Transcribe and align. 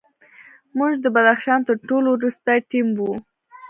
موږ 0.77 0.91
د 1.03 1.05
بدخشان 1.15 1.59
تر 1.67 1.75
ټولو 1.87 2.07
وروستی 2.11 2.57
ټیم 2.69 2.87
وو. 2.97 3.13